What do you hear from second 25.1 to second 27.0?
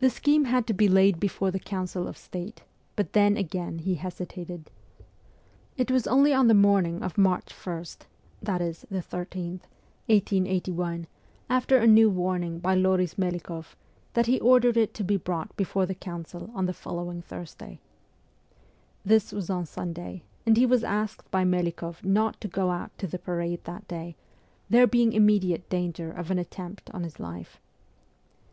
immediate danger of an attempt